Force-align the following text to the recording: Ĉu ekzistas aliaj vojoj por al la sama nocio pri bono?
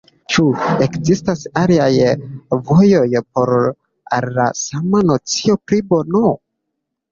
Ĉu 0.35 0.43
ekzistas 0.85 1.43
aliaj 1.63 1.89
vojoj 2.71 3.05
por 3.37 3.53
al 4.19 4.29
la 4.41 4.49
sama 4.65 5.05
nocio 5.13 5.61
pri 5.69 5.83
bono? 5.95 6.35